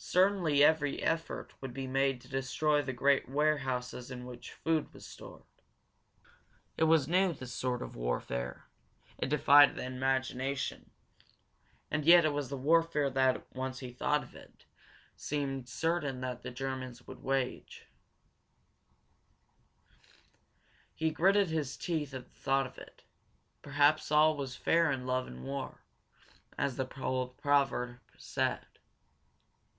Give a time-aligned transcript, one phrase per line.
[0.00, 5.04] Certainly every effort would be made to destroy the great warehouses in which food was
[5.04, 5.42] stored.
[6.76, 8.68] It was new, this sort of warfare,
[9.18, 10.92] it defied the imagination.
[11.90, 14.66] And yet it was the warfare that, once he thought of it, it
[15.20, 17.88] seemed certain that the Germans would wage.
[20.94, 23.02] He gritted his teeth at the thought of it.
[23.62, 25.82] Perhaps all was fair in love and war,
[26.56, 28.60] as the old proverb said.